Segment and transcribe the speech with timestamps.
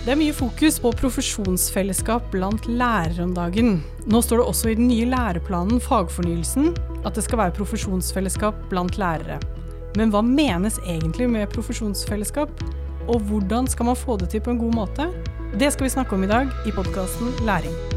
[0.00, 3.82] Det er mye fokus på profesjonsfellesskap blant lærere om dagen.
[4.08, 6.70] Nå står det også i den nye læreplanen Fagfornyelsen
[7.04, 9.36] at det skal være profesjonsfellesskap blant lærere.
[10.00, 12.64] Men hva menes egentlig med profesjonsfellesskap?
[13.12, 15.12] Og hvordan skal man få det til på en god måte?
[15.60, 17.89] Det skal vi snakke om i dag i podkasten Læring.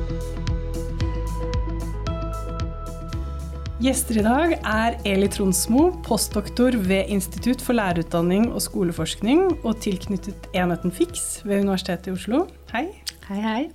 [3.84, 10.46] Gjester i dag er Eli Tronsmo, postdoktor ved Institutt for lærerutdanning og skoleforskning og tilknyttet
[10.56, 12.46] enheten FIX ved Universitetet i Oslo.
[12.72, 12.86] Hei.
[13.28, 13.66] Hei, hei.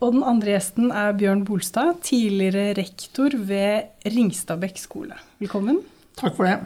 [0.00, 5.20] Og den andre gjesten er Bjørn Bolstad, tidligere rektor ved Ringstadbekk skole.
[5.44, 5.82] Velkommen.
[6.16, 6.56] Takk for det.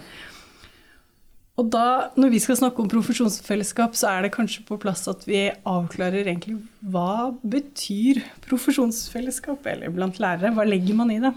[1.58, 5.26] Og da, når vi skal snakke om profesjonsfellesskap, så er det kanskje på plass at
[5.26, 10.54] vi avklarer egentlig hva betyr profesjonsfellesskap, eller blant lærere.
[10.54, 11.34] Hva legger man i det?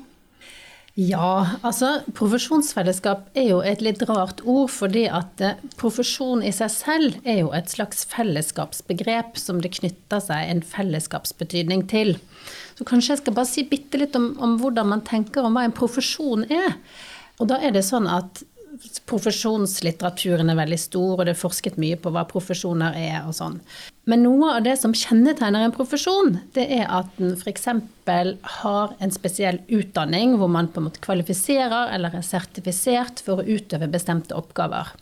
[1.00, 6.74] Ja, altså profesjonsfellesskap er jo et litt rart ord, fordi at eh, profesjon i seg
[6.74, 12.18] selv er jo et slags fellesskapsbegrep som det knytter seg en fellesskapsbetydning til.
[12.76, 15.64] Så kanskje jeg skal bare si bitte litt om, om hvordan man tenker om hva
[15.70, 16.76] en profesjon er.
[17.40, 18.44] Og da er det sånn at
[19.10, 23.60] profesjonslitteraturen er veldig stor, og det er forsket mye på hva profesjoner er og sånn.
[24.10, 27.68] Men noe av det som kjennetegner en profesjon, det er at den f.eks.
[28.62, 33.48] har en spesiell utdanning hvor man på en måte kvalifiserer eller er sertifisert for å
[33.48, 34.94] utøve bestemte oppgaver.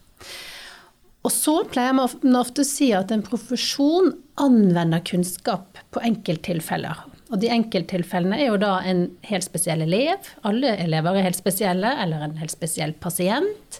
[1.23, 7.03] Og så pleier man ofte å si at en profesjon anvender kunnskap på enkelttilfeller.
[7.29, 11.91] Og de enkelttilfellene er jo da en helt spesiell elev, alle elever er helt spesielle,
[12.01, 13.79] eller en helt spesiell pasient.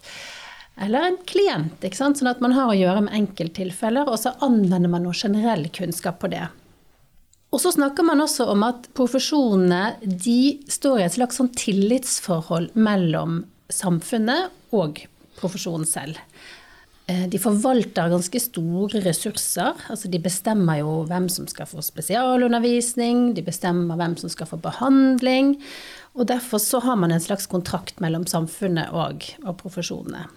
[0.80, 1.82] Eller en klient.
[1.84, 2.20] ikke sant?
[2.20, 6.22] Sånn at man har å gjøre med enkelttilfeller, og så anvender man noe generell kunnskap
[6.22, 6.46] på det.
[7.50, 12.78] Og så snakker man også om at profesjonene de står i et slags sånn tillitsforhold
[12.78, 13.42] mellom
[13.74, 15.02] samfunnet og
[15.40, 16.20] profesjonen selv.
[17.10, 19.78] Eh, de forvalter ganske store ressurser.
[19.90, 24.60] Altså de bestemmer jo hvem som skal få spesialundervisning, de bestemmer hvem som skal få
[24.62, 25.56] behandling.
[26.14, 30.28] Og derfor så har man en slags kontrakt mellom samfunnet og, og profesjonene.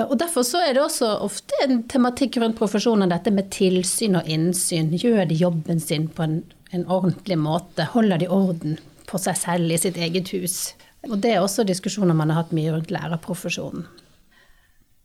[0.00, 4.28] Og Derfor så er det også ofte en tematikk rundt profesjonen dette med tilsyn og
[4.30, 4.88] innsyn.
[4.96, 6.38] Gjør de jobben sin på en,
[6.72, 7.90] en ordentlig måte?
[7.92, 8.78] Holder de orden
[9.10, 10.72] på seg selv i sitt eget hus?
[11.10, 13.84] Og Det er også diskusjoner man har hatt mye rundt lærerprofesjonen.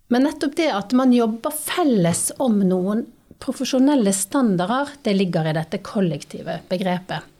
[0.07, 3.05] Men nettopp det at man jobber felles om noen
[3.43, 7.33] profesjonelle standarder, det ligger i dette kollektive begrepet.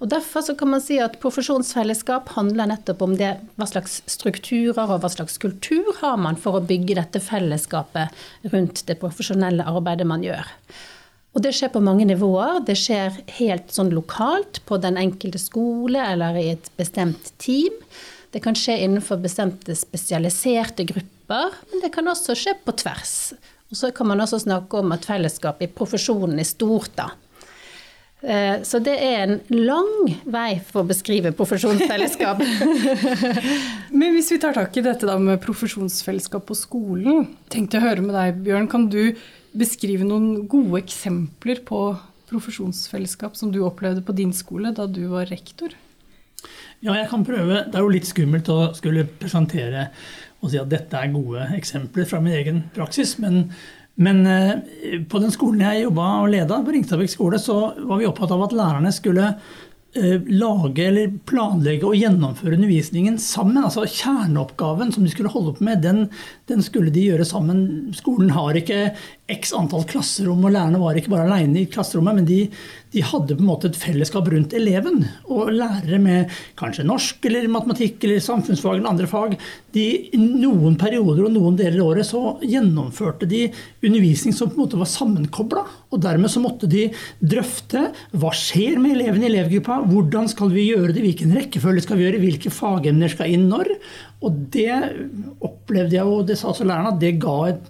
[0.00, 4.86] Og Derfor så kan man si at profesjonsfellesskap handler nettopp om det, hva slags strukturer
[4.86, 10.08] og hva slags kultur har man for å bygge dette fellesskapet rundt det profesjonelle arbeidet
[10.08, 10.48] man gjør.
[11.36, 12.62] Og det skjer på mange nivåer.
[12.66, 17.76] Det skjer helt sånn lokalt på den enkelte skole eller i et bestemt team.
[18.30, 23.32] Det kan skje innenfor bestemte spesialiserte grupper men det kan også skje på tvers.
[23.70, 27.12] Og så kan man også snakke om at fellesskap i profesjonen er stort, da.
[28.20, 32.42] Eh, så det er en lang vei for å beskrive profesjonsfellesskap.
[34.00, 38.04] Men hvis vi tar tak i dette med profesjonsfellesskap på skolen, tenkte jeg å høre
[38.04, 38.68] med deg, Bjørn.
[38.70, 39.14] Kan du
[39.56, 41.84] beskrive noen gode eksempler på
[42.30, 45.72] profesjonsfellesskap som du opplevde på din skole da du var rektor?
[46.80, 47.64] Ja, jeg kan prøve.
[47.68, 49.90] Det er jo litt skummelt å skulle presentere
[50.40, 53.18] og si at dette er gode eksempler fra min egen praksis.
[53.20, 53.42] Men,
[54.00, 58.08] men eh, på den skolen jeg jobba og leda, på Ringstadvik skole, så var vi
[58.08, 59.34] opptatt av at lærerne skulle
[59.92, 63.64] Eh, lage eller planlegge og gjennomføre undervisningen sammen.
[63.64, 66.04] Altså Kjerneoppgaven som de skulle holde på med, den,
[66.50, 67.62] den, skulle de gjøre sammen.
[67.96, 68.90] Skolen har ikke
[69.30, 72.40] x antall klasserom, og lærerne var ikke bare alene i klasserommet, men de,
[72.90, 75.04] de, hadde på en måte et fellesskap rundt eleven.
[75.30, 79.36] Og lærere med kanskje norsk eller matematikk eller samfunnsfag eller andre fag,
[79.74, 83.46] de, i noen perioder og noen deler av året så gjennomførte de
[83.86, 85.64] undervisning som på en måte var sammenkobla.
[85.94, 86.88] Og dermed så måtte de
[87.18, 87.86] drøfte
[88.18, 92.08] hva skjer med elevene i elevgruppa hvordan skal vi gjøre det, hvilken rekkefølge skal vi
[92.08, 93.74] gjøre, hvilke fagemner skal inn når.
[94.20, 94.72] Og det
[95.40, 97.68] opplevde jeg, og det sa også lærerne, at det ga et,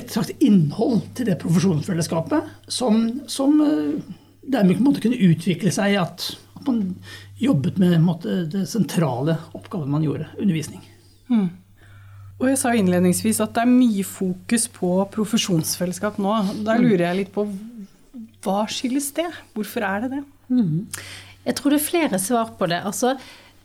[0.00, 4.14] et slags innhold til det profesjonsfellesskapet som, som eh,
[4.50, 6.94] dermed måte kunne utvikle seg i at, at, man
[7.40, 10.80] jobbet med måte, det sentrale oppgaven man gjorde, undervisning.
[11.28, 11.50] Mm.
[12.40, 16.32] Og jeg sa innledningsvis at det er mye fokus på profesjonsfellesskap nå.
[16.64, 17.44] Da lurer jeg litt på
[18.40, 19.28] hva skyldes det?
[19.52, 20.22] Hvorfor er det det?
[20.48, 20.86] Mm.
[21.44, 22.80] Jeg tror det er flere svar på det.
[22.88, 23.14] Altså,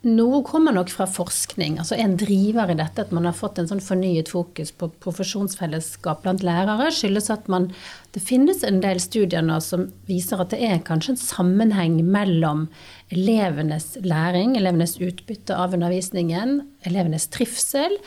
[0.06, 1.80] noe kommer nok fra forskning.
[1.81, 6.22] altså En driver i dette at man har fått en sånn fornyet fokus på profesjonsfellesskap
[6.24, 7.72] blant lærere, skyldes at man,
[8.13, 12.68] det finnes en del studier nå som viser at det er kanskje en sammenheng mellom
[13.13, 17.98] elevenes læring, elevenes utbytte av undervisningen, elevenes trivsel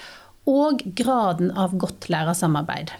[0.48, 2.94] og graden av godt lærersamarbeid.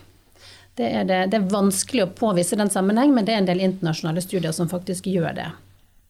[0.79, 3.65] Det er, det, det er vanskelig å påvise den sammenheng, men det er en del
[3.65, 5.49] internasjonale studier som faktisk gjør det.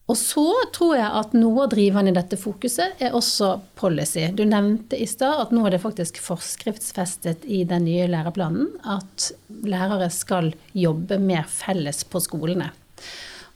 [0.09, 4.25] Og så tror jeg at noe av driveren i dette fokuset er også policy.
[4.33, 9.31] Du nevnte i stad at nå er det faktisk forskriftsfestet i den nye læreplanen at
[9.69, 12.71] lærere skal jobbe mer felles på skolene.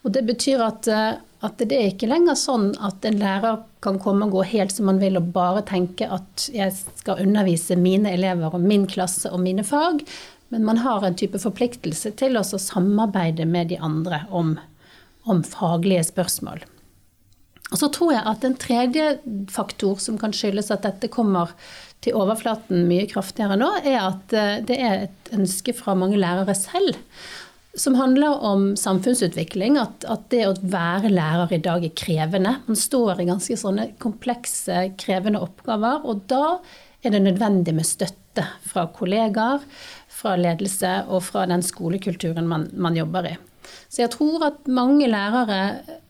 [0.02, 1.14] Og det betyr at, eh,
[1.46, 4.90] at det er ikke lenger sånn at en lærer kan komme og gå helt som
[4.90, 9.40] man vil og bare tenke at jeg skal undervise mine elever og min klasse og
[9.40, 10.05] mine fag,
[10.52, 14.58] men man har en type forpliktelse til å samarbeide med de andre om
[15.28, 16.64] om faglige spørsmål.
[17.72, 19.06] Og så tror jeg at en tredje
[19.50, 21.54] faktor som kan skyldes at dette kommer
[22.04, 26.56] til overflaten mye kraftigere nå, er at eh, det er et ønske fra mange lærere
[26.58, 26.98] selv
[27.78, 29.78] som handler om samfunnsutvikling.
[29.80, 32.56] At, at, det å være lærer i dag er krevende.
[32.66, 36.02] Man står i ganske sånne komplekse, krevende oppgaver.
[36.04, 36.58] Og da
[37.02, 39.64] er det nødvendig med støtte fra kollegaer,
[40.12, 43.34] fra ledelse og fra den skolekulturen man, man jobber i.
[43.88, 45.60] Så jeg tror at mange lærere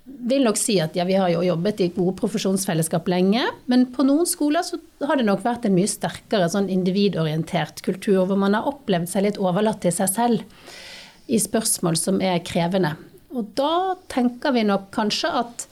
[0.04, 4.04] vil nok si at ja, vi har jo jobbet i gode profesjonsfellesskap lenge, men på
[4.06, 8.56] noen skoler så har det nok vært en mye sterkere sånn individorientert kultur, hvor man
[8.58, 10.68] har opplevd seg litt overlatt til seg selv
[11.30, 12.96] i spørsmål som er krevende.
[13.32, 15.66] Og da tenker vi nok kanskje at,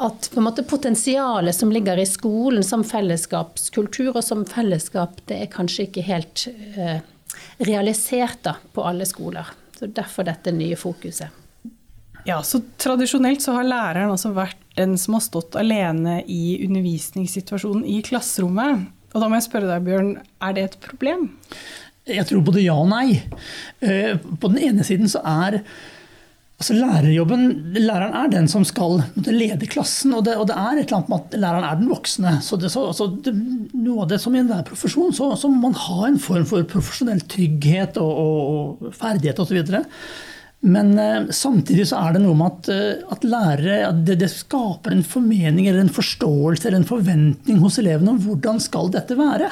[0.00, 0.30] at
[0.70, 6.46] potensialet som ligger i skolen som fellesskapskultur og som fellesskap, det er kanskje ikke helt
[6.48, 7.02] eh,
[7.66, 9.50] realisert da, på alle skoler.
[9.80, 11.32] Så Derfor dette nye fokuset.
[12.28, 17.86] Ja, så Tradisjonelt så har læreren også vært den som har stått alene i undervisningssituasjonen
[17.88, 18.90] i klasserommet.
[19.14, 20.10] Og da må jeg spørre deg, Bjørn,
[20.44, 21.30] er det et problem?
[22.10, 23.22] Jeg tror både ja og nei.
[23.80, 25.62] Eh, på den ene siden så er
[26.60, 27.44] Altså lærerjobben,
[27.80, 31.08] Læreren er den som skal lede klassen, og det, og det, er et eller annet
[31.08, 32.34] med at læreren er den voksne.
[32.44, 33.32] Så, det, så altså, det,
[33.72, 36.66] Noe av det som i enhver profesjon, så, så, må man ha en form for
[36.68, 39.62] profesjonell trygghet og, og, og ferdighet osv.
[40.60, 44.28] Men eh, samtidig så er det noe med at, eh, at lærere at det, det,
[44.28, 49.16] skaper en formening eller en forståelse eller en forventning hos elevene om hvordan skal dette
[49.16, 49.48] være.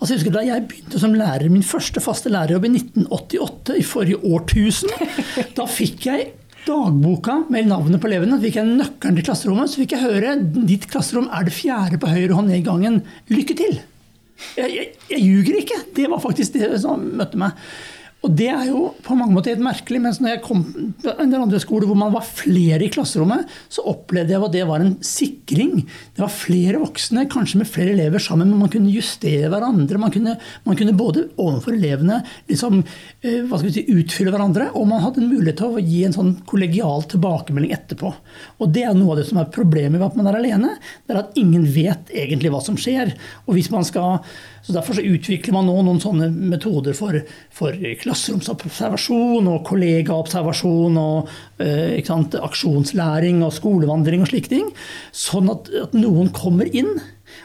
[0.00, 3.86] Altså, jeg husker Da jeg begynte som lærer, min første faste lærerjobb i 1988, i
[3.86, 4.90] forrige årtusen,
[5.58, 6.32] da fikk jeg
[6.66, 8.40] dagboka med navnet på elevene.
[8.42, 12.10] Fikk jeg nøkkelen til klasserommet, så fikk jeg høre ditt klasserom er det fjerde på
[12.10, 13.00] høyre hånd ned i gangen.
[13.32, 13.80] Lykke til!
[14.56, 15.80] Jeg, jeg, jeg ljuger ikke.
[15.96, 17.56] Det var faktisk det som møtte meg.
[18.20, 20.00] Og det er jo på mange måter helt merkelig.
[20.04, 20.60] mens når jeg kom
[21.00, 24.66] på en andre skoler hvor man var flere i klasserommet, så opplevde jeg at det
[24.68, 25.86] var en sikring.
[26.16, 30.02] Det var flere voksne, kanskje med flere elever sammen, men man kunne justere hverandre.
[30.02, 30.36] Man kunne,
[30.66, 32.20] man kunne både overfor elevene
[32.50, 32.82] liksom,
[33.24, 37.08] eh, si, utfylle hverandre, og man hadde en mulighet til å gi en sånn kollegial
[37.08, 38.12] tilbakemelding etterpå.
[38.60, 40.76] Og det er noe av det som er problemet med at man er alene.
[41.06, 43.16] Det er at ingen vet egentlig hva som skjer.
[43.46, 44.20] Og hvis man skal
[44.62, 47.16] så Derfor så utvikler man nå noen sånne metoder for,
[47.54, 47.76] for
[48.10, 51.30] klasseromsobservasjon og kollegaobservasjon og
[51.62, 54.68] eh, aksjonslæring og skolevandring og slike ting.
[55.14, 56.98] Sånn at, at, noen kommer inn.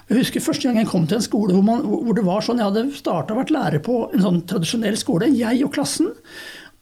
[0.10, 2.62] Jeg husker første gang jeg kom til en skole hvor, man, hvor det var sånn,
[2.62, 6.12] Jeg hadde starta vært lærer på en sånn tradisjonell skole, jeg og klassen.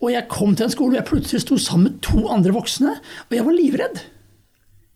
[0.04, 2.98] Og jeg kom til en skole hvor jeg plutselig sto sammen med to andre voksne,
[3.28, 4.04] og jeg var livredd.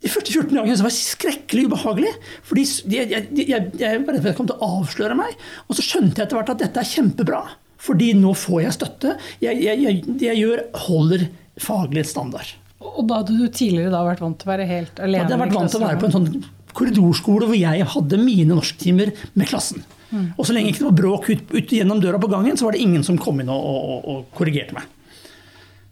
[0.03, 2.11] De første 14 dagene var skrekkelig ubehagelig.
[2.45, 5.33] fordi jeg, jeg, jeg, jeg kom til å avsløre meg.
[5.67, 7.41] Og så skjønte jeg etter hvert at dette er kjempebra.
[7.81, 9.17] Fordi nå får jeg støtte.
[9.43, 11.27] Jeg, gjør, holder
[11.61, 12.55] faglig standard.
[12.77, 15.25] Og da hadde du tidligere da vært vant til å være helt alene?
[15.25, 18.19] Da hadde jeg vært vant til å være på en sånn korridorskole hvor jeg hadde
[18.21, 19.85] mine norsktimer med klassen.
[20.11, 20.27] Mm.
[20.37, 22.77] Og så lenge ikke det var bråk ut, ut, gjennom døra på gangen, så var
[22.77, 24.93] det ingen som kom inn og, og, og korrigerte meg.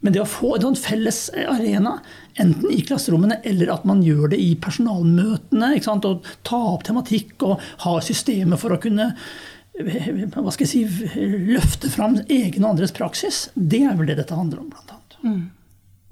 [0.05, 1.95] Men det å få en sånn felles arena,
[2.37, 7.63] enten i klasserommene eller at man gjør det i personalmøtene, og ta opp tematikk og
[7.87, 9.09] ha systemer for å kunne
[9.75, 11.09] hva skal jeg si,
[11.51, 15.17] løfte fram egen og andres praksis, det er vel det dette handler om, blant annet.
[15.25, 15.43] Mm.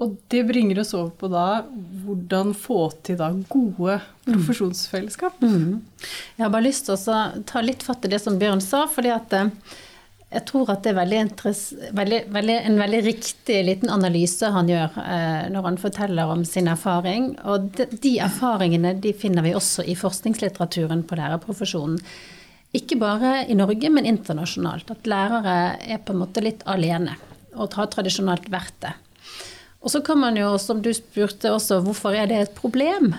[0.03, 1.63] Og det bringer oss over på da
[2.03, 5.39] hvordan få til da gode profesjonsfellesskap.
[5.39, 5.79] Mm.
[6.35, 7.17] Jeg har bare lyst til å
[7.47, 8.83] ta litt fatt i det som Bjørn sa.
[8.91, 9.51] fordi at eh,
[10.33, 11.21] jeg tror at det er veldig
[11.93, 16.67] veldig, veldig, en veldig riktig liten analyse han gjør eh, når han forteller om sin
[16.71, 17.35] erfaring.
[17.45, 22.01] Og de, de, erfaringene de finner vi også i forskningslitteraturen på lærerprofesjonen.
[22.73, 24.89] Ikke bare i Norge, men internasjonalt.
[24.89, 27.15] At lærere er på en måte litt alene,
[27.53, 28.95] og har tradisjonelt vært det.
[29.83, 33.13] Og så kan man jo, som du spurte også, hvorfor er det et problem?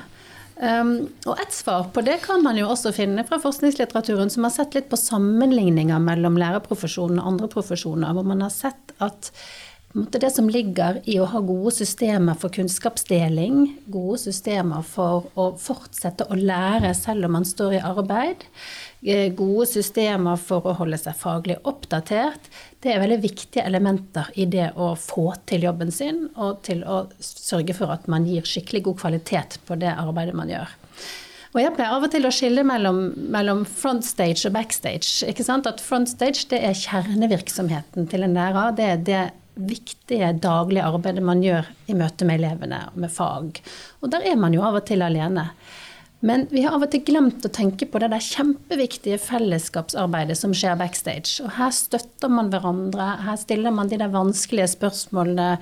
[0.55, 4.55] Um, og et svar på det kan man jo også finne fra forskningslitteraturen, som har
[4.55, 9.33] sett litt på sammenligninger mellom lærerprofesjonen og andre profesjoner, hvor man har sett at
[9.95, 16.27] det som ligger i å ha gode systemer for kunnskapsdeling, gode systemer for å fortsette
[16.27, 18.43] å lære selv om man står i arbeid,
[19.07, 22.51] eh, gode systemer for å holde seg faglig oppdatert,
[22.83, 27.07] det er veldig viktige elementer i det å få til jobben sin, og til å
[27.21, 30.75] sørge for at man gir skikkelig god kvalitet på det arbeidet man gjør.
[31.55, 35.23] Og jeg pleier av og til å skille mellom, mellom frontstage og backstage.
[35.23, 38.75] At frontstage det er kjernevirksomheten til en lærer.
[38.75, 39.25] Det er det
[39.55, 43.61] viktige daglige arbeidet man gjør i møte med elevene og med fag.
[44.03, 45.51] Og der er man jo av og til alene.
[46.25, 50.55] Men vi har av og til glemt å tenke på det der kjempeviktige fellesskapsarbeidet som
[50.57, 51.43] skjer backstage.
[51.45, 55.59] Og her støtter man hverandre, her stiller man de der vanskelige spørsmålene.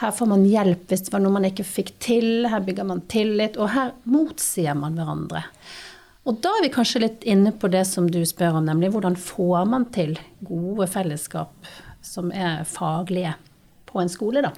[0.00, 3.04] Her får man hjelp hvis det var noe man ikke fikk til, her bygger man
[3.12, 5.44] tillit, og her motsier man hverandre.
[6.28, 9.16] Og da er vi kanskje litt inne på det som du spør om, nemlig hvordan
[9.20, 11.68] får man til gode fellesskap
[12.04, 13.34] som er faglige
[13.88, 14.52] på en skole, da.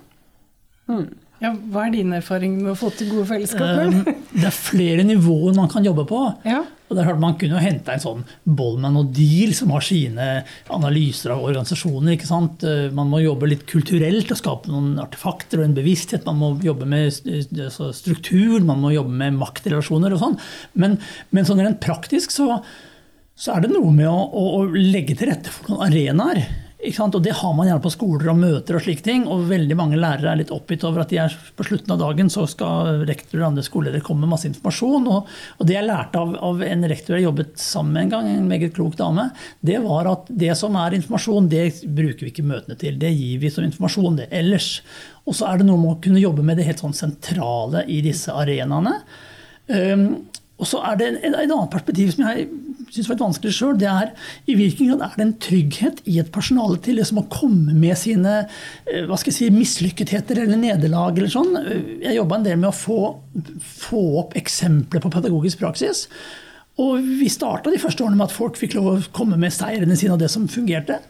[0.91, 1.09] Mm.
[1.41, 3.89] Ja, hva er din erfaring med å få til gode fellesskaper?
[3.89, 4.03] Um,
[4.35, 6.19] det er flere nivåer man kan jobbe på.
[6.45, 6.59] Ja.
[6.91, 9.85] Og det er klart Man kunne jo hente en sånn Bollman og Deal, som har
[9.87, 10.27] sine
[10.75, 12.13] analyser av organisasjoner.
[12.13, 12.67] ikke sant?
[12.67, 16.29] Uh, man må jobbe litt kulturelt og skape noen artefakter og en bevissthet.
[16.29, 20.41] Man må jobbe med altså struktur, man må jobbe med maktrelasjoner og sånn.
[20.77, 21.01] Men,
[21.33, 22.59] men sånn rent praktisk så,
[23.33, 26.45] så er det noe med å, å, å legge til rette for noen arenaer.
[26.81, 29.27] Og det har man gjerne på skoler og møter og slike ting.
[29.29, 32.31] Og veldig mange lærere er litt oppgitt over at de er på slutten av dagen
[32.33, 35.09] så skal rektor og andre skoleledere komme med masse informasjon.
[35.13, 38.31] Og, og, det jeg lærte av, av, en rektor jeg jobbet sammen med en gang,
[38.33, 39.29] en meget klok dame,
[39.61, 42.97] det var at det som er informasjon, det bruker vi ikke møtene til.
[43.01, 44.73] Det gir vi som informasjon det ellers.
[45.29, 48.01] Og så er det noe med å kunne jobbe med det helt sånn sentrale i
[48.07, 48.97] disse arenaene.
[49.69, 50.07] Um,
[50.61, 52.49] og så er det et, et annet perspektiv som jeg
[52.91, 53.79] syns var litt vanskelig sjøl.
[53.81, 54.13] Det er
[54.51, 57.99] i hvilken grad er det en trygghet i et personale til liksom å komme med
[57.99, 61.57] sine eh, hva skal jeg si, mislykketheter eller nederlag eller sånn.
[62.03, 63.01] Jeg jobba en del med å få,
[63.65, 66.07] få opp eksempler på pedagogisk praksis.
[66.81, 69.99] Og vi starta de første årene med at folk fikk lov å komme med seirene
[69.99, 71.01] sine og det som fungerte.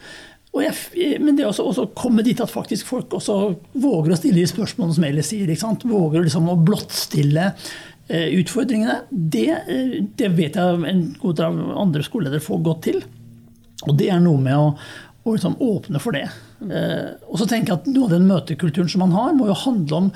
[0.50, 3.36] Jeg, men det å komme dit at faktisk folk også
[3.78, 5.52] våger å stille de spørsmålene som Ellis sier.
[5.86, 7.52] Våger liksom å blottstille
[8.10, 13.02] utfordringene, det, eh, det, vet jeg en god del andre skoleledere får godt til.
[13.86, 14.72] Og det er noe med å,
[15.24, 16.26] å liksom åpne for det.
[16.60, 19.56] Eh, og så tenker jeg at Noe av den møtekulturen som man har, må jo
[19.56, 20.08] handle om,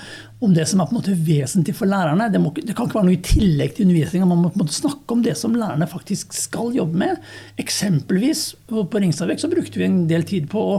[0.44, 2.28] om det som er på en måte vesentlig for lærerne.
[2.32, 4.28] Det, må, det, kan ikke være noe i tillegg til undervisninga.
[4.28, 7.30] Man må på en måte snakke om det som lærerne faktisk skal jobbe med.
[7.62, 10.76] Eksempelvis på Ringstadvek så brukte vi en del tid på å,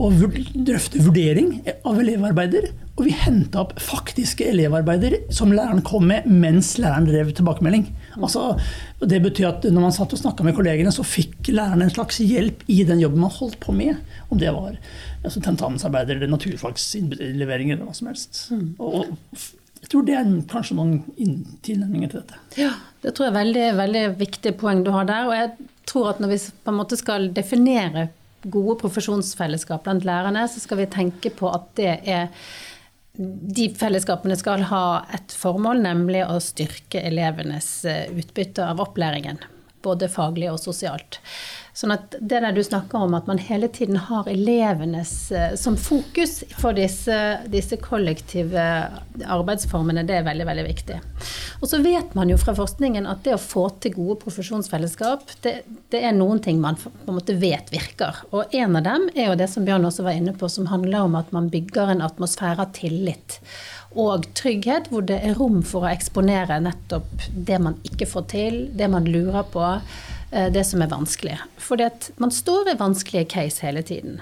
[0.00, 2.72] å drøfte vurdering av elevarbeider.
[2.94, 7.88] Og vi henta opp faktiske elevarbeider som læreren kom med mens læreren drev tilbakemelding.
[8.20, 8.52] Altså,
[9.02, 12.20] det betyr at når man satt og snakka med kollegene, så fikk læreren en slags
[12.22, 13.98] hjelp i den jobben man holdt på med.
[14.30, 14.78] Om det var
[15.22, 18.40] altså, tentamensarbeider eller naturfagsinnleveringer eller hva som helst.
[18.54, 18.66] Mm.
[18.78, 19.14] Og,
[19.84, 21.32] jeg tror det er kanskje noen
[21.66, 22.38] tilnærminger til dette.
[22.56, 22.70] Ja,
[23.04, 25.26] det tror jeg er veldig, veldig viktig poeng du har der.
[25.28, 25.50] Og jeg
[25.90, 28.06] tror at når vi på en måte skal definere
[28.44, 32.30] gode profesjonsfellesskap blant lærerne, så skal vi tenke på at det er
[33.14, 39.38] de fellesskapene skal ha et formål, nemlig å styrke elevenes eh, utbytte av opplæringen.
[39.84, 41.20] Både faglig og sosialt.
[41.74, 45.74] Sånn at det der du snakker om at man hele tiden har elevenes eh, som
[45.74, 47.16] fokus for disse,
[47.50, 48.62] disse kollektive
[49.24, 51.00] arbeidsformene, det er veldig, veldig viktig.
[51.58, 55.56] Og så vet man jo fra forskningen at det å få til gode profesjonsfellesskap, det,
[55.90, 58.22] det er noen ting man på en måte vet virker.
[58.30, 61.08] Og en av dem er jo det som Bjørn også var inne på, som handler
[61.08, 63.40] om at man bygger en atmosfære av tillit
[63.94, 68.58] og trygghet, hvor det er rom for å eksponere nettopp det man ikke får til,
[68.74, 69.68] det man lurer på.
[70.34, 71.38] Eh, det som er vanskelig.
[71.62, 71.78] For
[72.18, 74.18] man står i vanskelige case hele tiden.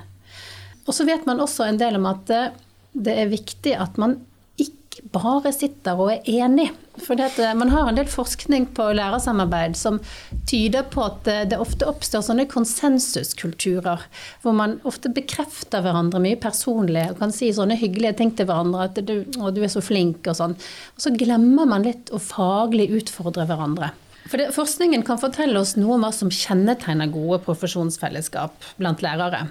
[0.84, 2.52] Og så vet man også en del om at eh,
[2.92, 4.18] det er viktig at man
[4.60, 6.66] ikke bare sitter og er enig.
[7.00, 10.02] For eh, man har en del forskning på lærersamarbeid som
[10.50, 14.04] tyder på at det ofte oppstår sånne konsensuskulturer.
[14.44, 18.90] Hvor man ofte bekrefter hverandre mye personlig og kan si sånne hyggelige ting til hverandre.
[18.90, 20.60] At du, du er så flink og sånn.
[20.92, 23.94] Og så glemmer man litt å faglig utfordre hverandre.
[24.32, 29.42] For det, Forskningen kan fortelle oss noe om hva som kjennetegner gode profesjonsfellesskap blant lærere.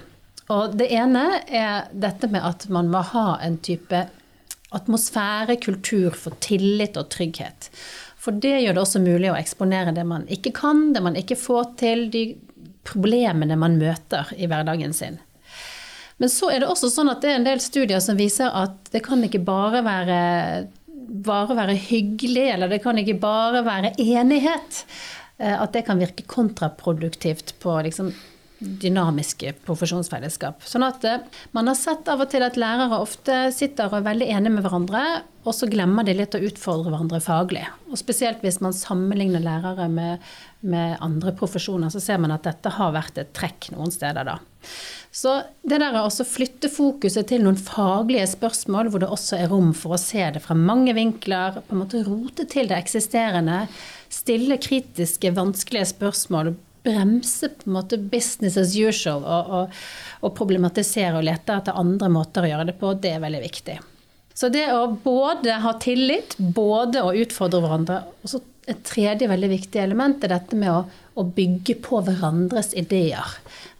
[0.50, 4.00] Og Det ene er dette med at man må ha en type
[4.74, 7.70] atmosfære, kultur for tillit og trygghet.
[8.18, 11.38] For det gjør det også mulig å eksponere det man ikke kan, det man ikke
[11.38, 12.24] får til, de
[12.82, 15.22] problemene man møter i hverdagen sin.
[16.18, 18.90] Men så er det også sånn at det er en del studier som viser at
[18.90, 20.18] det kan ikke bare være
[21.12, 24.84] bare være hyggelig, eller det kan ikke bare være enighet.
[25.38, 28.12] Eh, at det kan virke kontraproduktivt på liksom
[28.62, 30.62] dynamiske profesjonsfellesskap.
[30.66, 31.24] Sånn at eh,
[31.56, 34.66] man har sett av og til at lærere ofte sitter og er veldig enige med
[34.66, 35.02] hverandre,
[35.42, 37.64] og så glemmer de litt å utfordre hverandre faglig.
[37.90, 40.22] Og spesielt hvis man sammenligner lærere med,
[40.62, 44.38] med andre profesjoner, så ser man at dette har vært et trekk noen steder da.
[45.12, 45.34] Så
[45.68, 49.92] det der å flytte fokuset til noen faglige spørsmål, hvor det også er rom for
[49.92, 53.66] å se det fra mange vinkler, på en måte rote til det eksisterende,
[54.12, 59.80] stille kritiske, vanskelige spørsmål, bremse på en måte business as usual og, og,
[60.24, 63.78] og problematisere og lete etter andre måter å gjøre det på, det er veldig viktig.
[64.42, 69.48] Så det å både ha tillit, både å utfordre hverandre og så Et tredje veldig
[69.50, 70.84] viktig element er dette med å,
[71.18, 73.32] å bygge på hverandres ideer.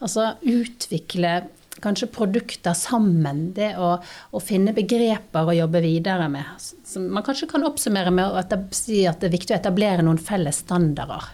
[0.02, 1.37] Altså utvikle
[1.85, 3.45] kanskje produkter sammen.
[3.54, 6.50] Det å, å, finne begreper å jobbe videre med.
[6.59, 10.19] Som man kanskje kan oppsummere med å si at det er viktig å etablere noen
[10.19, 11.31] felles standarder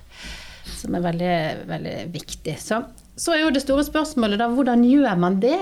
[0.79, 1.35] som er veldig,
[1.73, 2.57] veldig viktig.
[2.61, 2.83] Så,
[3.17, 5.59] så, er jo det store spørsmålet da, hvordan gjør man det?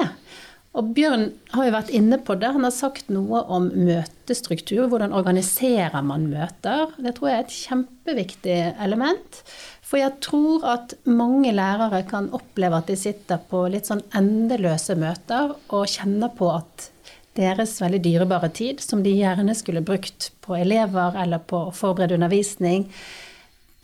[0.77, 2.51] Og Bjørn har jo vært inne på det.
[2.53, 4.91] Han har sagt noe om møtestruktur.
[4.93, 6.93] Hvordan organiserer man møter?
[7.01, 9.41] Det tror jeg er et kjempeviktig element.
[9.87, 14.99] For jeg tror at mange lærere kan oppleve at de sitter på litt sånn endeløse
[15.01, 16.91] møter og kjenner på at
[17.37, 22.17] deres veldig dyrebare tid, som de gjerne skulle brukt på elever eller på å forberede
[22.17, 22.89] undervisning,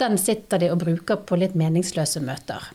[0.01, 2.73] den sitter de og bruker på litt meningsløse møter.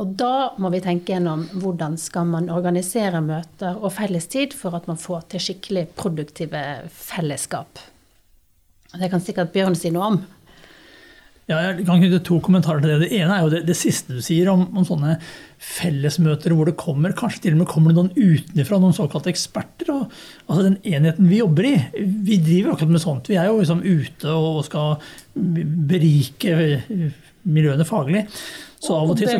[0.00, 4.88] Og da må vi tenke gjennom hvordan skal man organisere møter og fellestid for at
[4.90, 7.78] man får til skikkelig produktive fellesskap.
[8.94, 10.18] Det kan sikkert Bjørn si noe om.
[11.44, 13.02] Ja, jeg kan knytte to kommentarer til det.
[13.04, 15.18] Det ene er jo det, det siste du sier om, om, sånne
[15.60, 19.90] fellesmøter hvor det kommer kanskje til og med kommer det noen utenfra, noen såkalte eksperter.
[19.92, 20.14] Og,
[20.46, 23.28] altså Den enheten vi jobber i, vi driver akkurat med sånt.
[23.28, 24.96] Vi er jo liksom ute og skal
[25.34, 26.82] berike
[27.44, 28.24] miljøene faglig.
[28.84, 29.38] Så av og til så,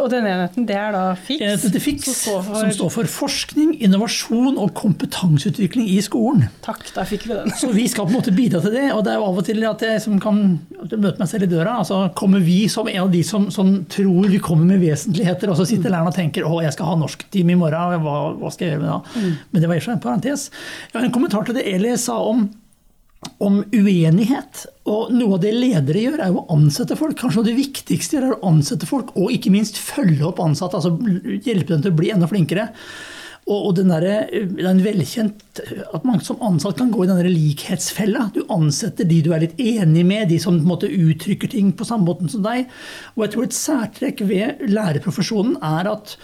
[0.00, 1.66] og den enheten, det er da FIX?
[1.82, 6.46] FIX, som står, for, som står for forskning, innovasjon og kompetanseutvikling i skolen.
[6.64, 7.52] Takk, da fikk vi den.
[7.60, 8.86] så vi skal på en måte bidra til det.
[8.94, 10.42] Og det er jo av og til at jeg som kan
[10.80, 11.78] møte meg selv i døra.
[11.82, 15.60] altså Kommer vi som en av de som, som tror vi kommer med vesentligheter, og
[15.60, 18.70] så sitter læreren og tenker å, jeg skal ha norsktime i morgen, hva, hva, skal
[18.70, 19.00] jeg gjøre med da?
[19.16, 19.40] Mm.
[19.50, 20.48] Men det var ikke en parentes.
[20.88, 22.46] Jeg har en kommentar til det Eli sa om
[23.42, 24.64] om uenighet.
[24.88, 27.18] Og noe av det ledere gjør, er jo å ansette folk.
[27.18, 30.78] Kanskje noe av det viktigste er å ansette folk, og ikke minst følge opp ansatte.
[30.78, 30.94] altså
[31.46, 32.70] Hjelpe dem til å bli enda flinkere.
[33.46, 35.60] Og, og den der, det er en velkjent
[35.94, 38.26] at man som ansatt kan gå i den likhetsfella.
[38.34, 42.08] Du ansetter de du er litt enig med, de som måte uttrykker ting på samme
[42.08, 42.66] måte som deg.
[43.14, 46.16] Og jeg tror et særtrekk ved lærerprofesjonen er at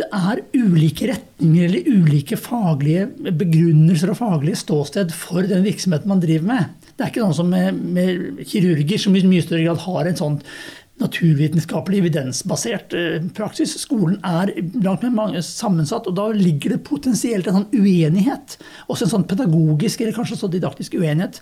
[0.00, 6.22] det er ulike retninger eller ulike faglige begrunnelser og faglige ståsted for den virksomheten man
[6.22, 6.86] driver med.
[6.96, 10.18] Det er ikke sånn som med, med kirurger, som i mye større grad har en
[10.20, 10.40] sånn
[11.00, 13.74] naturvitenskapelig evidensbasert eh, praksis.
[13.80, 14.52] Skolen er
[14.84, 18.56] langt mer sammensatt, og da ligger det potensielt en sånn uenighet.
[18.88, 21.40] Også en sånn pedagogisk eller kanskje så didaktisk uenighet.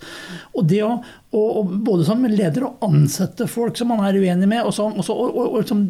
[0.54, 0.94] Og det å,
[1.34, 4.88] å, å både som leder å ansette folk som man er uenig med, og, så,
[4.92, 5.86] og, og, og, og som,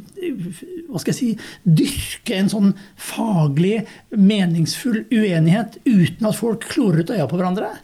[0.88, 1.33] hva skal jeg si,
[1.64, 3.83] dyrke en sånn faglig
[4.16, 7.74] meningsfull uenighet uten at folk klorer ut øya på hverandre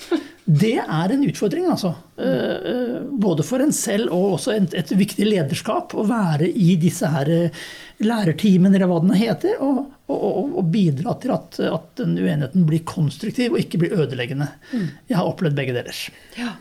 [0.45, 1.95] det er en utfordring, altså.
[2.21, 7.09] Eh, eh, både for en selv og også et, viktig lederskap å være i disse
[7.09, 7.63] her eh,
[8.05, 12.85] lærerteamene, eller hva den heter, og, og, og bidra til at, at, den uenigheten blir
[12.85, 14.51] konstruktiv og ikke blir ødeleggende.
[14.75, 14.87] Mm.
[15.09, 16.05] Jeg har opplevd begge deler.
[16.37, 16.53] Ja.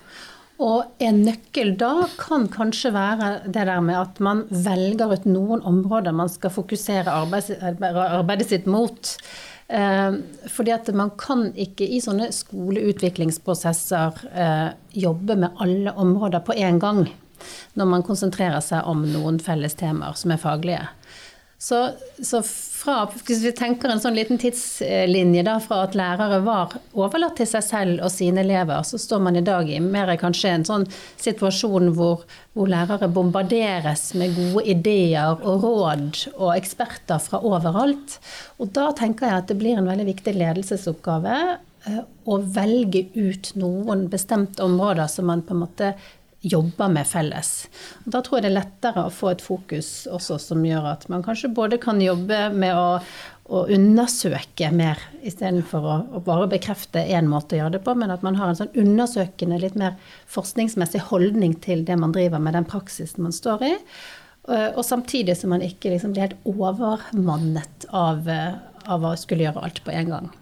[0.63, 5.63] Og en nøkkel da kan kanskje være det der med at man velger ut noen
[5.67, 9.17] områder man skal fokusere arbeidet, arbeidet sitt mot.
[9.67, 10.15] Eh,
[10.51, 14.69] fordi at man kan ikke i sånne skoleutviklingsprosesser eh,
[15.05, 17.05] jobbe med alle områder på en gang
[17.73, 20.83] når man konsentrerer seg om noen felles temaer som er faglige.
[21.63, 21.79] Så,
[22.23, 22.41] så
[22.83, 22.95] fra,
[23.27, 27.65] hvis vi tenker en sånn liten tidslinje da, fra at lærere var overlatt til seg
[27.65, 30.87] selv og sine elever, så står man i dag i mer kanskje en sånn
[31.21, 38.17] situasjon hvor, hvor lærere bombarderes med gode ideer og råd og eksperter fra overalt.
[38.59, 43.53] Og da tenker jeg at det blir en veldig viktig ledelsesoppgave eh, å velge ut
[43.59, 45.93] noen bestemte områder som man på en måte
[46.43, 47.51] jobber med felles.
[48.03, 51.05] Og da tror jeg det er lettere å få et fokus også som gjør at
[51.11, 52.99] man kanskje både kan jobbe med å,
[53.47, 58.11] å undersøke mer istedenfor å, å bare bekrefte én måte å gjøre det på, men
[58.11, 59.95] at man har en sånn undersøkende, litt mer
[60.35, 63.73] forskningsmessig holdning til det man driver med, den praksisen man står i.
[64.75, 69.79] Og samtidig som man ikke liksom blir helt overmannet av, av å skulle gjøre alt
[69.85, 70.33] på en gang.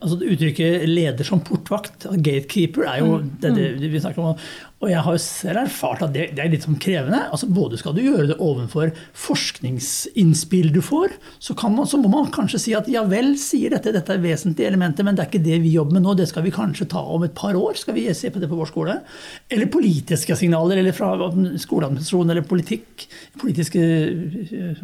[0.00, 3.30] Altså Uttrykket 'leder som portvakt', 'gatekeeper', er jo mm.
[3.42, 4.38] det, det, vi snakker om.
[4.84, 7.22] Og jeg har selv erfart at det, det er litt sånn krevende.
[7.32, 12.28] Altså Både skal du gjøre det overfor forskningsinnspill du får, så, man, så, må man
[12.34, 15.46] kanskje si at ja vel, sier dette, dette er vesentlige elementer, men det er ikke
[15.46, 17.80] det vi jobber med nå, det skal vi kanskje ta om et par år.
[17.80, 18.98] Skal vi se på det på vår skole?
[19.48, 23.06] Eller politiske signaler, eller fra skoleadministrasjon eller politikk.
[23.40, 23.80] Politiske,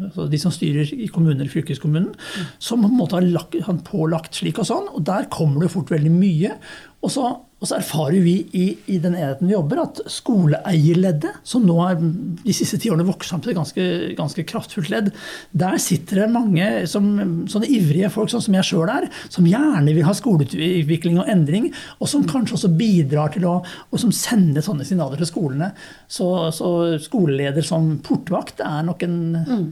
[0.09, 2.15] altså de som styrer i kommuner, fylkeskommunen,
[2.57, 4.89] som på en måte har, lagt, pålagt slik og sånn.
[4.97, 6.57] Og der kommer det fort veldig mye.
[7.03, 7.29] Og så,
[7.63, 12.01] og så, erfarer vi i, i, den enheten vi jobber, at skoleeierleddet, som nå er
[12.01, 13.85] de siste ti årene vokst sammen til et ganske,
[14.17, 15.11] ganske, kraftfullt ledd,
[15.55, 17.07] der sitter det mange som,
[17.47, 21.69] sånne ivrige folk, sånn som jeg sjøl er, som gjerne vil ha skoleutvikling og endring,
[22.03, 25.69] og som kanskje også bidrar til å og som sender sånne signaler til skolene.
[26.11, 26.67] Så, så
[26.99, 29.63] skoleleder som portvakt er nok en mm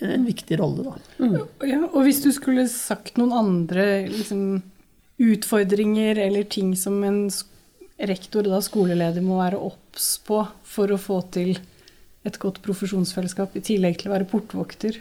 [0.00, 0.84] en viktig rolle.
[0.86, 1.24] Da.
[1.24, 1.34] Mm.
[1.68, 4.62] Ja, og hvis du skulle sagt noen andre liksom,
[5.20, 7.26] utfordringer eller ting som en
[8.00, 11.58] rektor, da skoleleder, må være obs på for å få til
[12.26, 14.98] et godt profesjonsfellesskap, i tillegg til å være portvokter?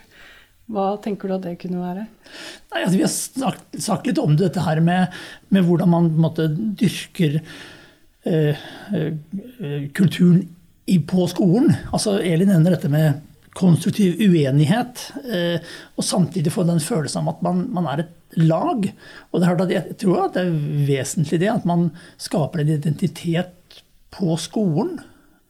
[0.70, 2.06] Hva tenker du at det kunne være?
[2.06, 5.16] Nei, altså, vi har sagt, sagt, litt om dette her med,
[5.50, 10.44] med hvordan man måte, dyrker eh, eh, kulturen
[10.90, 11.74] i, på skolen.
[11.90, 13.26] Altså, Elin nevner dette med
[13.58, 18.90] konstruktiv uenighet, eh, og samtidig få den følelsen av at man, man er et lag.
[19.32, 20.58] Og jeg tror at det er
[20.90, 21.90] vesentlig det, at man
[22.22, 23.82] skaper en identitet
[24.14, 25.00] på skolen.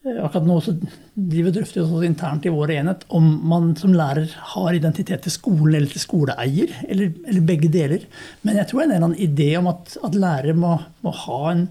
[0.05, 0.73] Eh, akkurat nå så
[1.13, 5.73] driver drøfter vi internt i vår enhet om man som lærer har identitet til skolen
[5.75, 8.05] eller til skoleeier, eller, eller begge deler.
[8.47, 11.15] Men jeg tror det er en eller annen idé om at, at lærere må, må
[11.25, 11.65] ha en,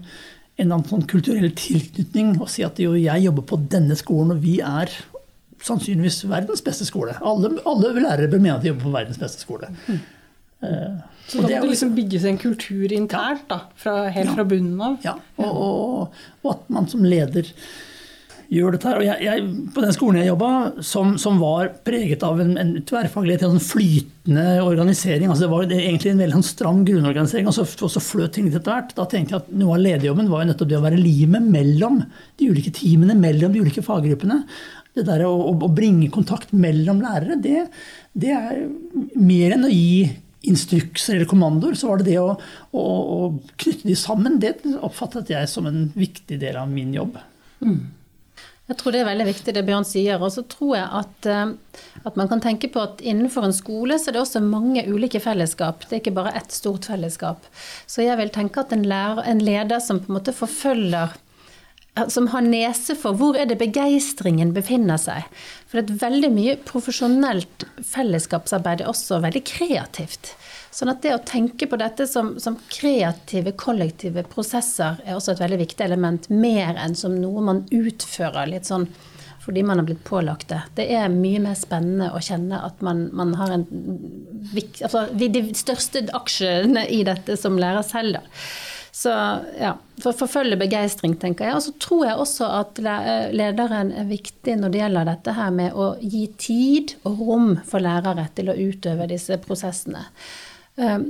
[0.61, 4.59] en sånn kulturell tilknytning og si at jo, jeg jobber på denne skolen, og vi
[4.61, 4.93] er
[5.65, 7.17] sannsynligvis verdens beste skole.
[7.25, 9.73] Alle, alle lærere bør mene at de jobber på verdens beste skole.
[9.89, 9.99] Mm.
[10.59, 14.35] Så da må det liksom bygges en kultur internt, da, fra, helt ja.
[14.35, 14.97] fra bunnen av?
[15.05, 17.47] Ja, og, og, og, at man som leder
[18.49, 18.99] gjør dette her.
[18.99, 19.43] Og jeg, jeg,
[19.75, 20.49] på den skolen jeg jobba,
[20.85, 26.13] som, som, var preget av en, en tverrfaglighet, en flytende organisering altså Det var egentlig
[26.13, 28.95] en veldig sånn stram grunnorganisering, og så, og så fløt ting etter hvert.
[28.97, 32.01] Da tenkte jeg at noe av lederjobben var jo nettopp det å være limet mellom
[32.41, 34.41] de ulike teamene, mellom de ulike faggruppene.
[34.97, 37.67] Det der å, å bringe kontakt mellom lærere, det,
[38.17, 38.65] det er
[39.13, 40.09] mer enn å gi
[40.41, 42.33] instrukser eller kommandoer, så var det det å,
[42.71, 44.39] å, å, knytte de sammen.
[44.39, 47.17] Det oppfattet jeg som en viktig del av min jobb.
[47.59, 47.81] Mm.
[48.69, 50.21] Jeg tror det er veldig viktig det Bjørn sier.
[50.21, 51.53] Og så tror jeg at, eh,
[52.03, 55.21] at, man kan tenke på at innenfor en skole så er det også mange ulike
[55.23, 55.87] fellesskap.
[55.87, 57.49] Det er ikke bare ett stort fellesskap.
[57.89, 61.17] Så jeg vil tenke at en, lærer, en leder som på en måte forfølger
[62.07, 65.25] som har nese for hvor er det begeistringen befinner seg.
[65.67, 70.33] For det er veldig mye profesjonelt fellesskapsarbeid er også veldig kreativt.
[70.71, 75.43] Sånn at det å tenke på dette som, som, kreative, kollektive prosesser er også et
[75.43, 78.87] veldig viktig element, mer enn som noe man utfører litt sånn
[79.39, 80.59] fordi man har blitt pålagt det.
[80.77, 83.63] Det er mye mer spennende å kjenne at man, man har en
[84.83, 88.43] altså, De største aksjene i dette som lærer selv, da.
[88.99, 89.11] Så
[89.55, 91.55] ja, for å forfølge begeistring, tenker jeg.
[91.55, 92.81] Og så tror jeg også at
[93.31, 97.83] lederen er viktig når det gjelder dette her med å gi tid og rom for
[97.83, 100.03] lærere til å utøve disse prosessene.
[100.75, 101.07] Um,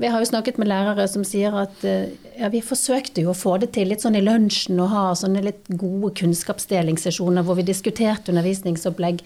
[0.00, 3.36] vi har jo snakket med lærere som sier at uh, ja, vi forsøkte jo å
[3.36, 7.68] få det til litt sånn i lunsjen og ha sånne litt gode kunnskapsdelingssesjoner hvor vi
[7.68, 9.20] diskuterte undervisningsopplegg,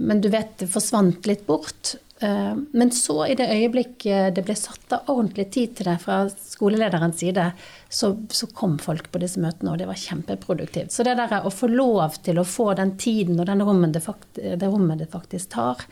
[0.00, 1.96] men du vet det forsvant litt bort.
[2.24, 6.22] Eh, men så, i det øyeblikket det ble satt av ordentlig tid til det fra
[6.30, 7.46] skolelederens side,
[7.88, 10.94] så, så, kom folk på disse møtene, og det var kjempeproduktivt.
[10.94, 14.04] Så det der å få lov til å få den tiden og den rommet det,
[14.06, 15.84] fakt, det, rommet det faktisk tar,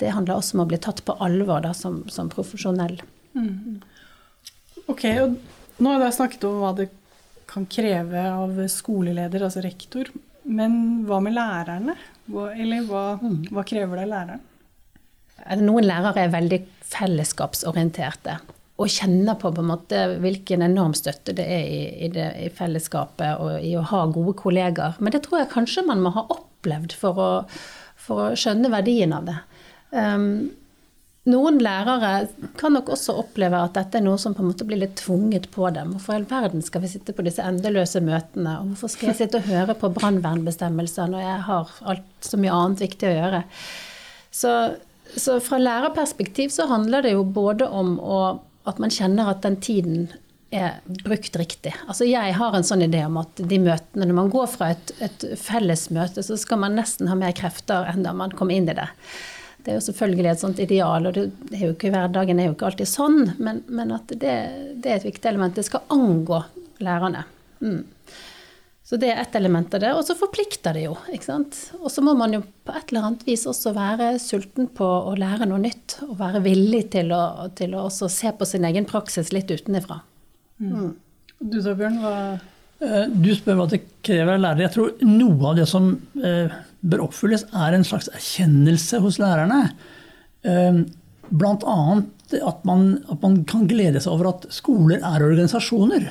[0.00, 2.98] det handler også om å bli tatt på alvor da, som, som profesjonell.
[3.36, 3.78] Mm.
[4.90, 5.36] Ok, og
[5.78, 6.88] nå har jeg snakket om hva det
[7.50, 10.08] kan kreve av skoleleder, altså rektor.
[10.50, 11.98] Men hva med lærerne?
[12.30, 13.42] Hva, eller hva, mm.
[13.52, 14.46] hva krever det av læreren?
[15.60, 18.38] Noen lærere er veldig fellesskapsorienterte
[18.80, 22.48] og kjenner på, på en måte hvilken enorm støtte det er i, i, det, i,
[22.54, 24.96] fellesskapet og i å ha gode kollegaer.
[25.04, 27.28] Men det tror jeg kanskje man må ha opplevd for å,
[28.00, 29.36] for å skjønne verdien av det.
[29.92, 30.48] Um,
[31.28, 34.80] noen lærere kan nok også oppleve at dette er noe som på en måte blir
[34.80, 35.92] litt tvunget på dem.
[35.92, 38.56] Hvorfor i all verden skal vi sitte på disse endeløse møtene?
[38.62, 42.56] Og hvorfor skal jeg sitte og høre på brannvernbestemmelser når jeg har alt så mye
[42.56, 43.42] annet viktig å gjøre?
[44.32, 44.54] Så
[45.16, 48.20] så fra lærerperspektiv så handler det jo både om å,
[48.68, 50.10] at man kjenner at den tiden
[50.50, 51.72] er brukt riktig.
[51.86, 54.92] Altså jeg har en sånn idé om at de møtene, når man går fra et,
[55.02, 58.68] et felles møte, så skal man nesten ha mer krefter enn da man kom inn
[58.70, 58.88] i det.
[59.60, 62.56] Det er jo selvfølgelig et sånt ideal, og det er jo ikke, hverdagen er jo
[62.56, 64.36] ikke alltid sånn, men, men at det,
[64.80, 65.54] det, er et viktig element.
[65.54, 66.40] Det skal angå
[66.80, 67.26] lærerne.
[67.60, 67.82] Mm.
[68.90, 69.92] Så det er ett element av det.
[69.94, 70.96] Og så forplikter det jo.
[71.14, 71.58] ikke sant?
[71.78, 75.14] Og så må man jo på et eller annet vis også være sulten på å
[75.18, 76.00] lære noe nytt.
[76.08, 77.22] Og være villig til å,
[77.54, 80.00] til å også se på sin egen praksis litt utenfra.
[80.58, 80.96] Mm.
[81.38, 82.02] Du da, Bjørn?
[82.02, 82.16] Hva
[82.80, 84.64] Eh, du spør hva det krever av lærere.
[84.64, 85.90] Jeg tror noe av det som
[86.24, 89.60] eh, bør oppfylles, er en slags erkjennelse hos lærerne.
[90.48, 90.80] Eh,
[91.30, 91.76] Bl.a.
[92.30, 96.08] At, man, at man kan glede seg over at skoler er organisasjoner.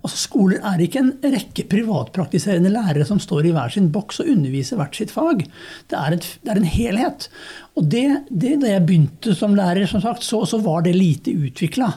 [0.00, 4.30] Altså Skoler er ikke en rekke privatpraktiserende lærere som står i hver sin boks og
[4.32, 5.44] underviser hvert sitt fag.
[5.92, 7.28] Det er, et, det er en helhet.
[7.76, 11.36] Og det, det, Da jeg begynte som lærer, som sagt, så, så var det lite
[11.36, 11.92] utvikla.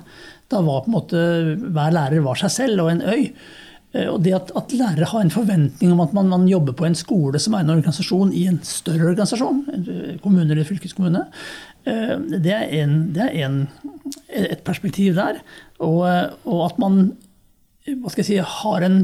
[0.52, 1.26] Da var på en måte
[1.64, 3.30] hver lærer var seg selv og en øy.
[3.94, 6.88] Eh, og det at, at, lærere har en forventning om at man, man, jobber på
[6.88, 11.26] en skole som er en organisasjon i en større organisasjon, eh, kommune eller fylkeskommune,
[11.86, 13.60] eh, det er, en, det er en,
[14.34, 15.44] et perspektiv der.
[15.80, 16.02] Og,
[16.46, 17.14] og, at man
[17.88, 19.00] hva skal jeg si, har en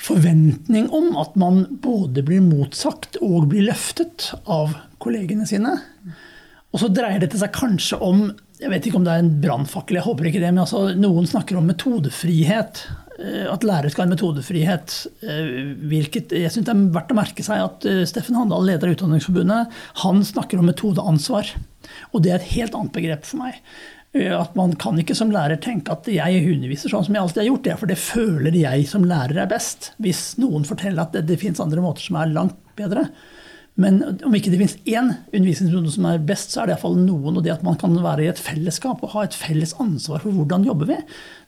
[0.00, 5.72] forventning om at man både blir motsagt og blir løftet av kollegene sine.
[6.74, 9.98] Og så dreier dette seg kanskje om jeg vet ikke om det er en brannfakkel,
[9.98, 12.86] jeg håper ikke det, men altså, noen snakker om metodefrihet.
[13.20, 14.94] Eh, at lærere skal ha en metodefrihet.
[15.20, 15.50] Eh,
[15.88, 18.96] hvilket, jeg synes Det er verdt å merke seg at eh, Steffen Handal, leder av
[18.96, 21.52] Utdanningsforbundet, han snakker om metodeansvar.
[22.12, 23.60] Og det er et helt annet begrep for meg.
[24.36, 27.50] At Man kan ikke som lærer tenke at jeg underviser sånn som jeg alltid har
[27.50, 27.64] gjort.
[27.66, 29.92] Det for det føler jeg som lærer er best.
[30.02, 33.08] Hvis noen forteller at det, det finnes andre måter som er langt bedre.
[33.76, 37.36] Men om ikke det finnes én undervisningsmetode som er best, så er det iallfall noen.
[37.36, 40.32] Og det at man kan være i et fellesskap og ha et felles ansvar for
[40.32, 41.00] hvordan jobber vi,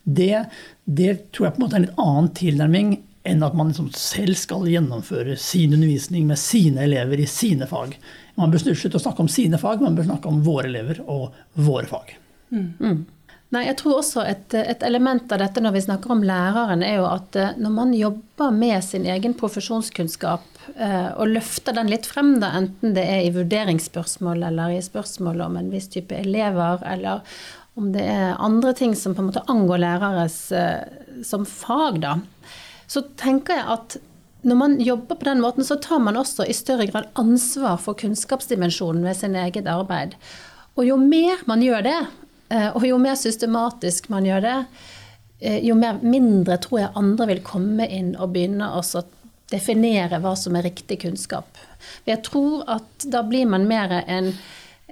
[0.04, 0.44] det,
[0.85, 2.94] det tror jeg på en måte er en litt annen tilnærming
[3.28, 7.96] enn at man liksom selv skal gjennomføre sin undervisning med sine elever i sine fag.
[8.40, 11.37] Man bør slutte å snakke om sine fag, man bør snakke om våre elever og
[11.57, 12.16] våre fag.
[12.51, 12.73] Mm.
[12.81, 13.07] Mm.
[13.49, 16.99] Nei, jeg tror også et, et, element av dette når vi snakker om læreren, er
[16.99, 22.05] jo at eh, når man jobber med sin egen profesjonskunnskap eh, og løfter den litt
[22.11, 26.85] frem, da, enten det er i vurderingsspørsmål eller i spørsmål om en viss type elever,
[26.85, 27.25] eller
[27.81, 32.19] om det er andre ting som på en måte angår læreres eh, som fag, da,
[32.85, 33.99] så tenker jeg at
[34.49, 37.97] når man jobber på den måten, så tar man også i større grad ansvar for
[37.99, 40.15] kunnskapsdimensjonen ved sin eget arbeid.
[40.79, 41.99] Og jo mer man gjør det,
[42.75, 44.57] og jo mer systematisk man gjør det,
[45.41, 48.83] eh, jo mer, mindre tror jeg andre vil komme inn og begynne å
[49.49, 51.61] definere hva som er riktig kunnskap.
[52.09, 54.33] Jeg tror at da blir man mer en,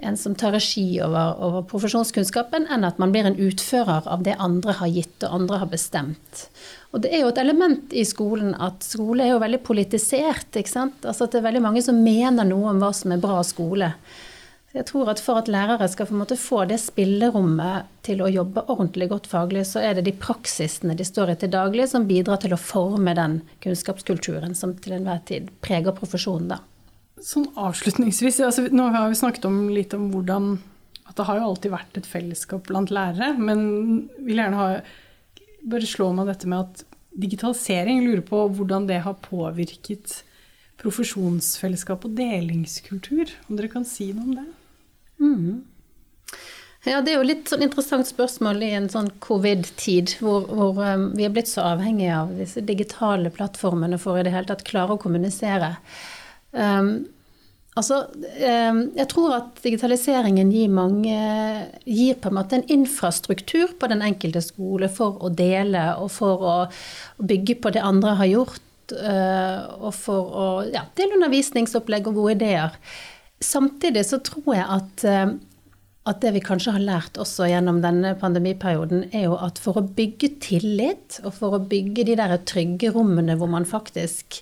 [0.01, 4.37] en som tar regi over, over, profesjonskunnskapen, enn at man blir en utfører av det
[4.41, 6.47] andre har gitt og andre har bestemt.
[6.95, 10.49] Og det er jo et element i skolen at skole er jo veldig politisert.
[10.55, 11.05] ikke sant?
[11.05, 13.91] Altså at det er veldig mange som mener noe om hva som er bra skole.
[14.77, 19.27] Jeg tror at For at lærere skal få det spillerommet til å jobbe ordentlig godt
[19.27, 22.61] faglig, så er det de praksisene de står i til daglig, som bidrar til å
[22.61, 26.53] forme den kunnskapskulturen som til enhver tid preger profesjonen.
[26.53, 26.61] da.
[27.23, 30.59] Sånn avslutningsvis, altså, Nå har vi snakket om litt om hvordan
[31.07, 34.67] at det har jo alltid vært et fellesskap blant lærere, men vil gjerne ha,
[35.65, 36.83] bare slå meg dette med at
[37.17, 40.19] digitalisering lurer på hvordan det har påvirket
[40.77, 43.31] profesjonsfellesskap og delingskultur.
[43.47, 44.47] Om dere kan si noe om det?
[45.19, 45.65] Mm.
[46.87, 51.09] Ja, Det er jo litt sånn interessant spørsmål i en sånn covid-tid, hvor, hvor um,
[51.17, 54.95] vi er blitt så avhengige av disse digitale plattformene for i det hele tatt klare
[54.95, 55.73] å kommunisere.
[56.55, 56.93] Um,
[57.75, 61.17] altså, um, jeg tror at digitaliseringen gir, mange,
[61.83, 66.47] gir på en måte en infrastruktur på den enkelte skole for å dele og for
[66.47, 66.55] å,
[67.19, 68.63] bygge på det andre har gjort,
[68.95, 72.79] uh, og for å ja, dele undervisningsopplegg og gode ideer.
[73.43, 75.35] Samtidig så tror jeg at, eh,
[76.07, 79.85] at det vi kanskje har lært også gjennom denne pandemiperioden, er jo at for å
[79.85, 84.41] bygge tillit, og for å bygge de der trygge rommene hvor man faktisk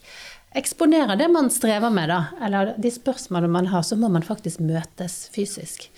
[0.56, 4.62] eksponerer det man strever med, da, eller de spørsmålene man har, så må man faktisk
[4.64, 5.90] møtes fysisk.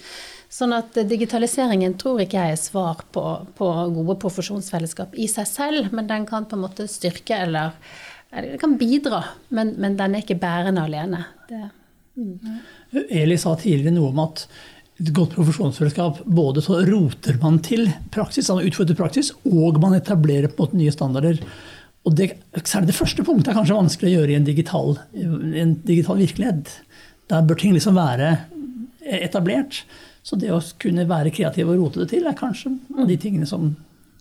[0.50, 3.24] Sånn at digitaliseringen tror ikke jeg er svar på,
[3.58, 7.76] på gode profesjonsfellesskap i seg selv, men den kan på en måte styrke eller,
[8.32, 11.26] eller kan bidra, men, men, den er ikke bærende alene.
[11.52, 11.62] Det,
[12.16, 12.58] mm.
[12.91, 14.45] Eli sa tidligere noe om at
[14.97, 20.50] et godt profesjonsfellesskap både så roter man til praksis, altså utfordrer praksis, og man etablerer
[20.50, 21.41] på en måte nye standarder.
[22.08, 22.32] Og det,
[22.63, 26.71] særlig det første punktet er kanskje vanskelig å gjøre i en digital, en digital virkelighet.
[27.30, 28.38] Der bør ting liksom være
[29.19, 29.84] etablert.
[30.26, 32.73] Så det å kunne være kreativ og rote det til, er kanskje
[33.08, 33.69] de tingene som,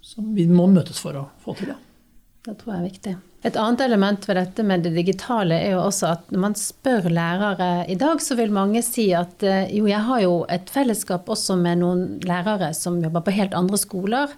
[0.04, 1.72] som vi må møtes for å få til.
[1.72, 1.80] Ja.
[2.46, 3.12] Det tror jeg er viktig.
[3.46, 7.04] Et annet element ved dette med det digitale er jo også at når man spør
[7.12, 11.28] lærere i dag, så vil mange si at eh, jo, jeg har jo et fellesskap
[11.30, 14.34] også med noen lærere som jobber på helt andre skoler.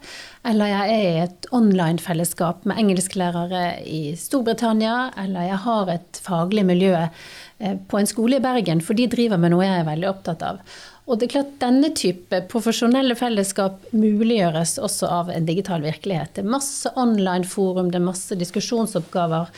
[0.49, 5.11] Eller jeg er i et online-fellesskap med engelsklærere i Storbritannia.
[5.25, 9.41] Eller jeg har et faglig miljø eh, på en skole i Bergen, for de driver
[9.41, 10.65] med noe jeg er veldig opptatt av.
[11.09, 16.35] Og det er klart Denne type profesjonelle fellesskap muliggjøres også av en digital virkelighet.
[16.37, 19.49] Det er masse online-forum, det er masse diskusjonsoppgaver.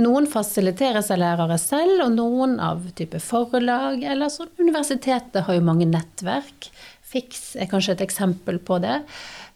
[0.00, 4.04] Noen fasiliteres av lærere selv, og noen av type forlag.
[4.06, 6.70] Eller sånn universitetet har jo mange nettverk.
[7.10, 9.00] Fiks er kanskje et eksempel på det.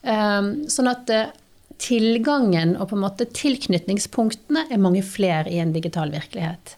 [0.03, 1.31] Ehm, sånn at eh,
[1.79, 6.75] tilgangen og på en måte tilknytningspunktene er mange flere i en digital virkelighet.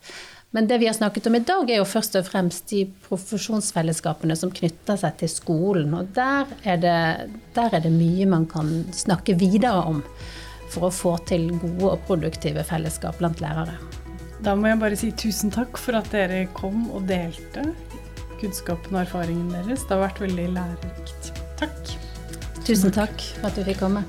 [0.56, 4.32] Men det vi har snakket om i dag, er jo først og fremst de profesjonsfellesskapene
[4.40, 5.92] som knytter seg til skolen.
[5.98, 6.94] Og der er det,
[7.52, 10.00] der er det mye man kan snakke videre om
[10.72, 13.76] for å få til gode og produktive fellesskap blant lærere.
[14.40, 17.68] Da må jeg bare si tusen takk for at dere kom og delte
[18.40, 19.84] kunnskapen og erfaringen deres.
[19.84, 21.34] Det har vært veldig lærerikt.
[21.60, 21.96] Takk.
[22.64, 24.08] Tusen takk for at du fikk komme.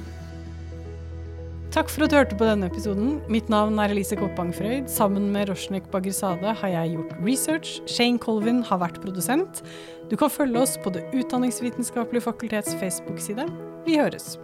[1.77, 3.09] Takk for at du hørte på denne episoden.
[3.29, 4.87] Mitt navn er Elise Koppang Frøyd.
[4.89, 7.75] Sammen med Roshnik Bagrisade har jeg gjort research.
[7.85, 9.61] Shane Colvin har vært produsent.
[10.09, 13.45] Du kan følge oss på Det utdanningsvitenskapelige fakultets Facebook-side.
[13.85, 14.39] Vi høres.